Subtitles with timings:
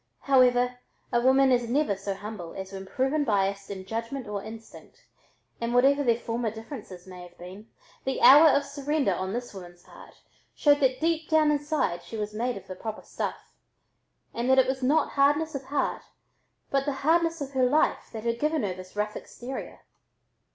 [0.21, 0.79] However,
[1.13, 5.05] a woman is never so humble as when proven biased in judgment or instinct,
[5.61, 7.69] and whatever their former differences may have been,
[8.03, 10.15] the hour of surrender on this woman's part
[10.55, 13.53] showed that deep down inside she was made of the proper stuff,
[14.33, 16.01] and that it was not hardness of heart
[16.71, 19.81] but the hardness of her life that had given her this rough exterior.